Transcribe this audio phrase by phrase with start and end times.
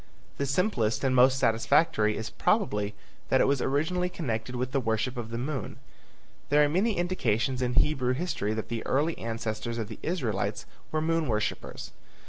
[0.37, 2.95] The simplest and most satisfactory is probably
[3.29, 5.75] that it was originally connected with the worship of the moon.
[6.49, 11.01] There are many indications in Hebrew history that the early ancestors of the Israelites were
[11.01, 11.91] moon worshippers.